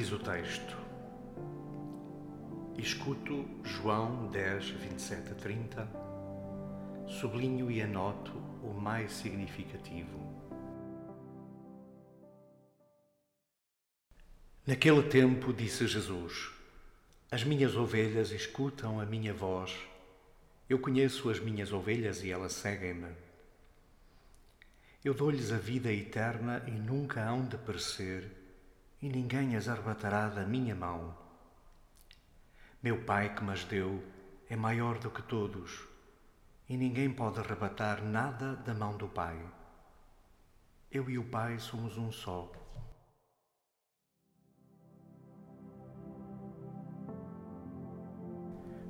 Diz 0.00 0.12
o 0.12 0.18
texto? 0.18 0.78
Escuto 2.78 3.46
João 3.62 4.28
10, 4.28 4.70
27 4.70 5.32
a 5.32 5.34
30, 5.34 5.88
sublinho 7.06 7.70
e 7.70 7.82
anoto 7.82 8.32
o 8.62 8.72
mais 8.72 9.12
significativo. 9.12 10.18
Naquele 14.66 15.02
tempo 15.02 15.52
disse 15.52 15.86
Jesus: 15.86 16.50
As 17.30 17.44
minhas 17.44 17.76
ovelhas 17.76 18.30
escutam 18.30 19.00
a 19.00 19.04
minha 19.04 19.34
voz. 19.34 19.76
Eu 20.66 20.78
conheço 20.78 21.28
as 21.28 21.38
minhas 21.38 21.74
ovelhas 21.74 22.24
e 22.24 22.30
elas 22.30 22.54
seguem-me. 22.54 23.12
Eu 25.04 25.12
dou-lhes 25.12 25.52
a 25.52 25.58
vida 25.58 25.92
eterna 25.92 26.64
e 26.66 26.70
nunca 26.70 27.22
hão 27.22 27.44
de 27.44 27.58
perecer 27.58 28.39
e 29.02 29.08
ninguém 29.08 29.56
as 29.56 29.66
arrebatará 29.66 30.28
da 30.28 30.44
minha 30.44 30.74
mão. 30.74 31.16
Meu 32.82 33.02
Pai 33.04 33.34
que 33.34 33.42
mas 33.42 33.64
deu 33.64 34.02
é 34.48 34.56
maior 34.56 34.98
do 34.98 35.10
que 35.10 35.22
todos, 35.22 35.86
e 36.68 36.76
ninguém 36.76 37.10
pode 37.10 37.40
arrebatar 37.40 38.02
nada 38.04 38.56
da 38.56 38.74
mão 38.74 38.96
do 38.96 39.08
Pai. 39.08 39.38
Eu 40.90 41.08
e 41.08 41.18
o 41.18 41.24
Pai 41.24 41.58
somos 41.58 41.96
um 41.96 42.12
só. 42.12 42.50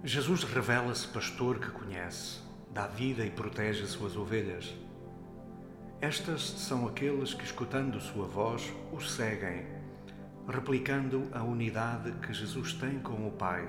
Jesus 0.03 0.45
revela-se 0.45 1.07
pastor 1.09 1.61
que 1.61 1.71
conhece, 1.71 2.41
dá 2.71 2.87
vida 2.87 3.25
e 3.25 3.31
protege 3.31 3.85
as 3.85 3.91
suas 3.91 4.17
ovelhas. 4.17 4.75
Estas 6.01 6.41
são 6.43 6.89
aqueles 6.89 7.35
que, 7.35 7.45
escutando 7.45 8.01
sua 8.01 8.27
voz, 8.27 8.73
o 8.91 8.99
seguem 8.99 9.80
replicando 10.49 11.29
a 11.33 11.43
unidade 11.43 12.13
que 12.21 12.33
Jesus 12.33 12.73
tem 12.75 12.99
com 12.99 13.27
o 13.27 13.33
Pai 13.33 13.69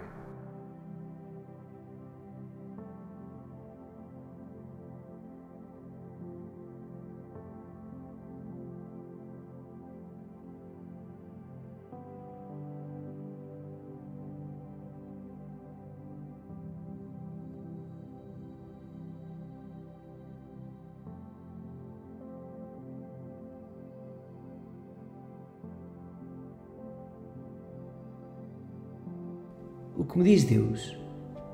O 30.01 30.03
que 30.03 30.17
me 30.17 30.23
diz 30.23 30.43
Deus? 30.45 30.97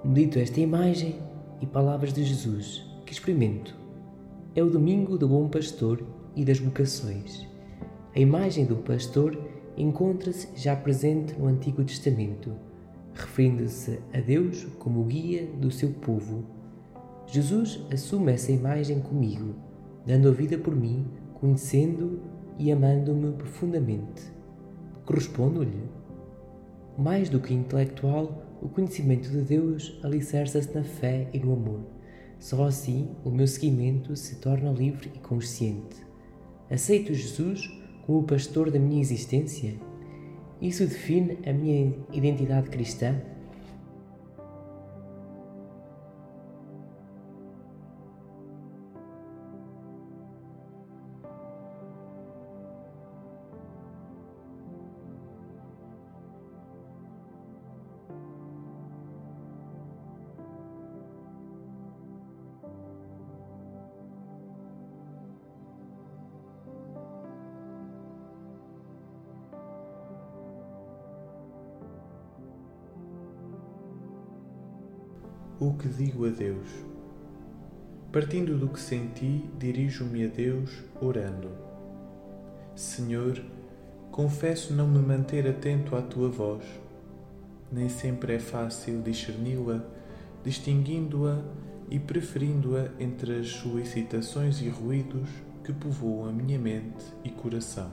Medito 0.05 0.39
esta 0.39 0.61
imagem 0.61 1.17
e 1.59 1.65
palavras 1.65 2.13
de 2.13 2.23
Jesus 2.23 2.81
que 3.05 3.11
experimento. 3.11 3.75
É 4.55 4.63
o 4.63 4.69
domingo 4.69 5.17
do 5.17 5.27
bom 5.27 5.49
pastor 5.49 6.01
e 6.33 6.45
das 6.45 6.57
vocações. 6.57 7.45
A 8.15 8.19
imagem 8.21 8.63
do 8.63 8.77
pastor 8.77 9.37
encontra-se 9.75 10.47
já 10.55 10.77
presente 10.77 11.37
no 11.37 11.47
Antigo 11.47 11.83
Testamento, 11.83 12.53
referindo-se 13.13 13.99
a 14.13 14.21
Deus 14.21 14.63
como 14.79 15.03
guia 15.03 15.45
do 15.59 15.69
seu 15.69 15.89
povo. 15.89 16.45
Jesus 17.25 17.81
assume 17.91 18.31
essa 18.31 18.53
imagem 18.53 19.01
comigo, 19.01 19.55
dando 20.05 20.29
a 20.29 20.31
vida 20.31 20.57
por 20.57 20.73
mim, 20.73 21.05
conhecendo 21.33 22.21
e 22.57 22.71
amando-me 22.71 23.33
profundamente. 23.33 24.23
Correspondo-lhe 25.05 25.96
mais 26.97 27.29
do 27.29 27.39
que 27.39 27.53
intelectual, 27.53 28.43
o 28.61 28.67
conhecimento 28.67 29.29
de 29.29 29.41
Deus 29.41 29.99
alicerça-se 30.03 30.73
na 30.73 30.83
fé 30.83 31.29
e 31.31 31.39
no 31.39 31.53
amor. 31.53 31.81
Só 32.39 32.65
assim 32.65 33.09
o 33.23 33.29
meu 33.29 33.47
seguimento 33.47 34.15
se 34.15 34.37
torna 34.37 34.71
livre 34.71 35.11
e 35.13 35.19
consciente. 35.19 36.05
Aceito 36.69 37.13
Jesus 37.13 37.69
como 38.05 38.19
o 38.19 38.23
pastor 38.23 38.71
da 38.71 38.79
minha 38.79 39.01
existência? 39.01 39.75
Isso 40.61 40.85
define 40.85 41.37
a 41.45 41.53
minha 41.53 41.93
identidade 42.11 42.69
cristã? 42.69 43.15
O 75.59 75.73
que 75.73 75.87
digo 75.87 76.27
a 76.27 76.29
Deus? 76.29 76.67
Partindo 78.11 78.55
do 78.55 78.69
que 78.69 78.79
senti, 78.79 79.43
dirijo-me 79.57 80.23
a 80.23 80.27
Deus 80.27 80.83
orando. 81.01 81.49
Senhor, 82.75 83.41
confesso 84.11 84.71
não 84.71 84.87
me 84.87 84.99
manter 84.99 85.47
atento 85.47 85.95
à 85.95 86.01
tua 86.03 86.29
voz. 86.29 86.63
Nem 87.71 87.89
sempre 87.89 88.35
é 88.35 88.39
fácil 88.39 89.01
discerni-la, 89.01 89.83
distinguindo-a 90.43 91.41
e 91.89 91.97
preferindo-a 91.97 92.91
entre 92.99 93.39
as 93.39 93.47
solicitações 93.47 94.61
e 94.61 94.69
ruídos 94.69 95.27
que 95.63 95.73
povoam 95.73 96.29
a 96.29 96.31
minha 96.31 96.59
mente 96.59 97.03
e 97.23 97.31
coração. 97.31 97.91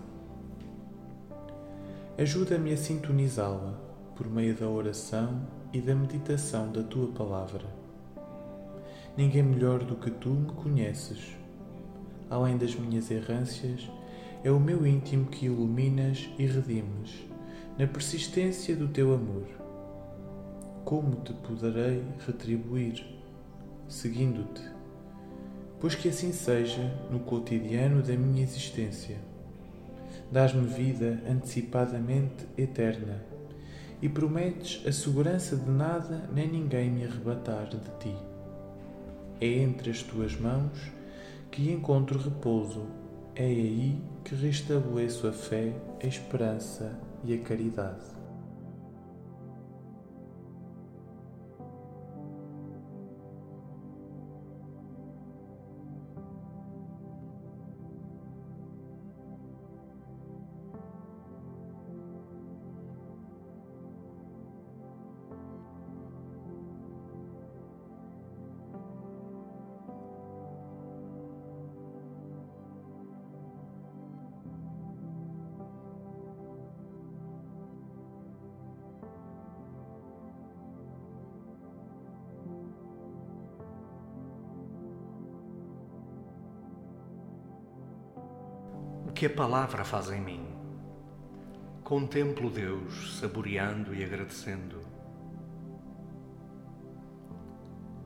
Ajuda-me 2.19 2.75
a 2.75 2.76
sintonizá-la 2.76 3.83
por 4.16 4.28
meio 4.28 4.55
da 4.55 4.69
oração 4.69 5.43
e 5.72 5.81
da 5.81 5.94
meditação 5.94 6.70
da 6.70 6.82
tua 6.82 7.08
palavra. 7.08 7.64
Ninguém 9.16 9.43
melhor 9.43 9.82
do 9.84 9.96
que 9.96 10.11
tu 10.11 10.31
me 10.31 10.52
conheces. 10.52 11.37
Além 12.31 12.56
das 12.56 12.75
minhas 12.75 13.11
errâncias, 13.11 13.90
é 14.43 14.50
o 14.50 14.61
meu 14.61 14.87
íntimo 14.87 15.26
que 15.26 15.46
iluminas 15.46 16.28
e 16.38 16.46
redimes, 16.46 17.25
na 17.78 17.87
persistência 17.87 18.76
do 18.76 18.88
teu 18.88 19.14
amor. 19.14 19.46
Como 20.84 21.17
te 21.17 21.32
poderei 21.32 22.02
retribuir? 22.26 23.05
Seguindo-te, 23.88 24.62
pois 25.81 25.94
que 25.94 26.08
assim 26.08 26.32
seja 26.32 26.82
no 27.10 27.20
cotidiano 27.20 28.02
da 28.02 28.14
minha 28.14 28.43
existência. 28.43 29.17
Dás-me 30.31 30.67
vida 30.67 31.22
antecipadamente 31.28 32.46
eterna 32.56 33.33
e 34.05 34.09
prometes 34.11 34.87
a 34.87 34.93
segurança 34.93 35.56
de 35.56 35.71
nada 35.71 36.29
nem 36.31 36.47
ninguém 36.47 36.91
me 36.91 37.06
arrebatar 37.06 37.67
de 37.67 37.79
ti. 37.99 38.15
É 39.41 39.47
entre 39.47 39.91
as 39.91 40.03
tuas 40.03 40.39
mãos 40.39 40.93
que 41.51 41.73
encontro 41.73 42.19
repouso, 42.19 42.85
é 43.35 43.45
aí 43.47 43.99
que 44.23 44.35
restabeleço 44.35 45.27
a 45.27 45.33
fé, 45.33 45.73
a 46.03 46.06
esperança 46.06 46.93
e 47.25 47.33
a 47.33 47.39
caridade. 47.39 48.05
Que 89.14 89.26
a 89.26 89.31
palavra 89.31 89.84
faz 89.84 90.11
em 90.11 90.20
mim. 90.20 90.44
Contemplo 91.84 92.50
Deus, 92.50 93.20
saboreando 93.20 93.94
e 93.94 94.02
agradecendo. 94.02 94.81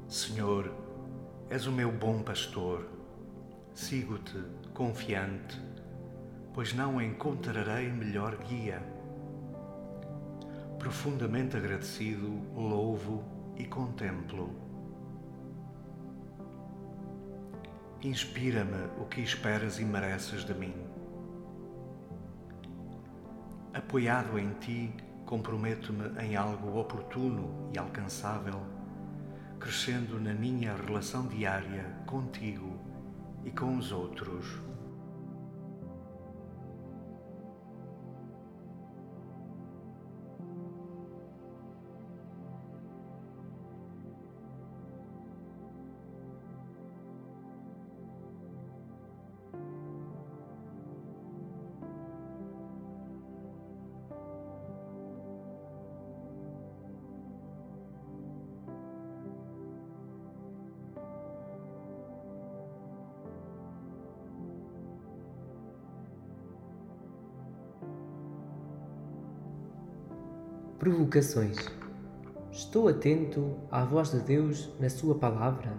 Senhor, 0.06 0.70
és 1.49 1.66
o 1.66 1.72
meu 1.72 1.90
bom 1.90 2.22
pastor. 2.22 2.87
Sigo-te 3.72 4.38
confiante, 4.75 5.58
pois 6.52 6.75
não 6.75 7.00
encontrarei 7.00 7.88
melhor 7.90 8.37
guia. 8.44 8.82
Profundamente 10.78 11.56
agradecido, 11.56 12.28
louvo 12.54 13.25
e 13.56 13.64
contemplo. 13.64 14.54
Inspira-me 18.02 18.90
o 19.00 19.06
que 19.06 19.22
esperas 19.22 19.81
e 19.81 19.84
mereces 19.84 20.44
de 20.44 20.52
mim. 20.52 20.88
Apoiado 23.78 24.36
em 24.40 24.50
ti, 24.54 24.92
comprometo-me 25.25 26.10
em 26.20 26.34
algo 26.34 26.80
oportuno 26.80 27.70
e 27.72 27.78
alcançável, 27.78 28.60
crescendo 29.60 30.19
na 30.20 30.34
minha 30.34 30.75
relação 30.75 31.28
diária 31.28 31.84
contigo 32.04 32.76
e 33.44 33.52
com 33.52 33.78
os 33.78 33.92
outros. 33.92 34.68
Provocações. 70.78 71.56
Estou 72.52 72.86
atento 72.86 73.56
à 73.69 73.84
voz 73.84 74.12
de 74.12 74.20
Deus 74.20 74.70
na 74.78 74.88
Sua 74.88 75.19
palavra? 75.19 75.76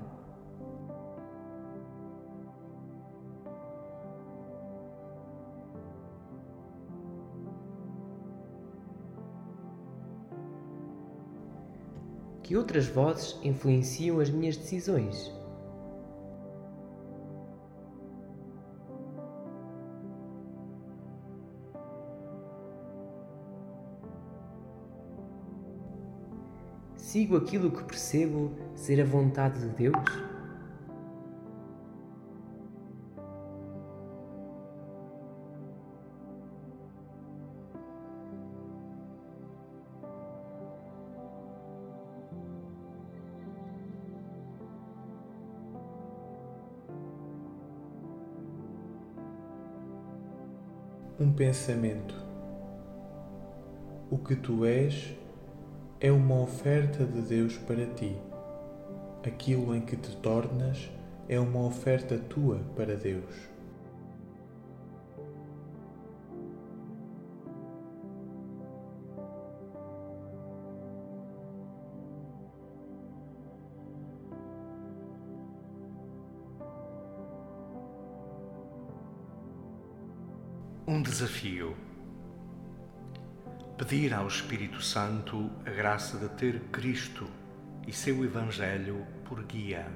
Que 12.43 12.57
outras 12.57 12.87
vozes 12.87 13.39
influenciam 13.41 14.19
as 14.19 14.29
minhas 14.29 14.57
decisões? 14.57 15.38
Sigo 27.09 27.37
aquilo 27.37 27.71
que 27.71 27.83
percebo 27.83 28.51
ser 28.75 29.01
a 29.01 29.03
vontade 29.03 29.59
de 29.61 29.69
Deus? 29.69 29.95
Um 51.19 51.33
pensamento. 51.33 52.13
O 54.11 54.19
que 54.19 54.35
tu 54.35 54.63
és 54.63 55.17
é 56.01 56.09
uma 56.09 56.39
oferta 56.41 57.05
de 57.05 57.21
Deus 57.21 57.57
para 57.57 57.85
ti. 57.85 58.15
Aquilo 59.25 59.75
em 59.75 59.81
que 59.81 59.97
te 59.97 60.15
tornas 60.17 60.89
é 61.27 61.37
uma 61.37 61.65
oferta 61.65 62.17
tua 62.17 62.59
para 62.73 62.95
Deus. 62.95 63.49
Um 80.87 81.01
desafio 81.03 81.75
pedir 83.79 84.13
ao 84.13 84.27
Espírito 84.27 84.81
Santo 84.81 85.49
a 85.65 85.69
graça 85.69 86.17
de 86.17 86.27
ter 86.35 86.59
Cristo 86.69 87.25
e 87.87 87.93
seu 87.93 88.25
Evangelho 88.25 89.07
por 89.23 89.41
guia. 89.45 89.87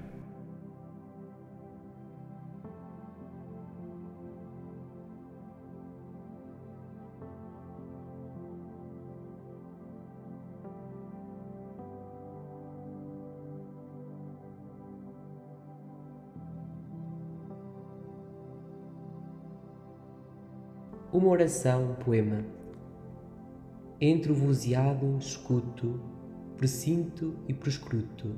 Uma 21.11 21.27
oração, 21.27 21.91
um 21.91 21.95
poema 21.95 22.62
entre 24.05 24.33
o 24.33 24.35
vozeado 24.35 25.17
escuto, 25.17 25.97
precinto 26.57 27.35
e 27.47 27.53
proscruto, 27.53 28.37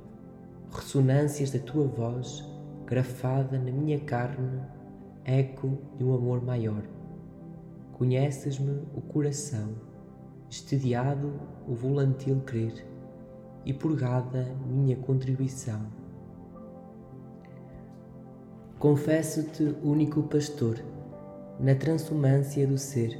ressonâncias 0.69 1.49
da 1.49 1.57
tua 1.57 1.87
voz, 1.87 2.47
grafada 2.85 3.57
na 3.57 3.71
minha 3.71 3.99
carne, 3.99 4.61
eco 5.23 5.75
de 5.97 6.03
um 6.03 6.13
amor 6.13 6.45
maior. 6.45 6.83
Conheces-me 7.93 8.83
o 8.93 9.01
coração, 9.01 9.73
estediado 10.47 11.33
o 11.67 11.73
volantil 11.73 12.41
querer, 12.41 12.85
e 13.65 13.73
purgada 13.73 14.55
minha 14.67 14.95
contribuição. 14.95 15.81
Confesso-te 18.77 19.75
único 19.83 20.21
pastor, 20.21 20.77
na 21.59 21.73
transumância 21.73 22.67
do 22.67 22.77
ser 22.77 23.17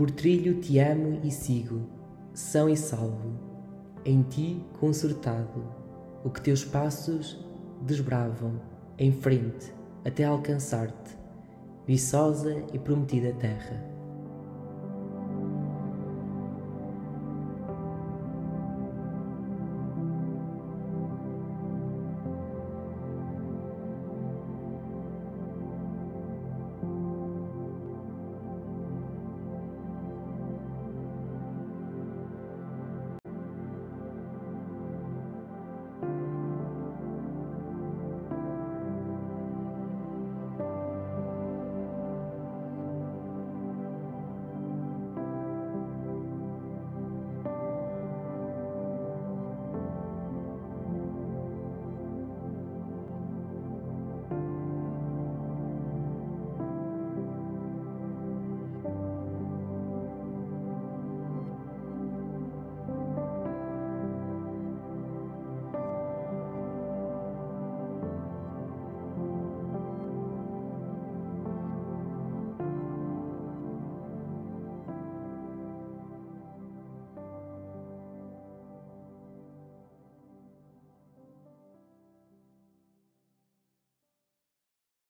por 0.00 0.10
trilho 0.10 0.54
te 0.62 0.78
amo 0.78 1.20
e 1.22 1.30
sigo, 1.30 1.86
são 2.32 2.70
e 2.70 2.74
salvo, 2.74 3.38
em 4.02 4.22
ti 4.22 4.64
concertado, 4.78 5.62
o 6.24 6.30
que 6.30 6.40
teus 6.40 6.64
passos 6.64 7.46
desbravam, 7.82 8.58
em 8.96 9.12
frente, 9.12 9.70
até 10.02 10.24
alcançar-te, 10.24 11.18
viçosa 11.86 12.64
e 12.72 12.78
prometida 12.78 13.34
terra. 13.34 13.89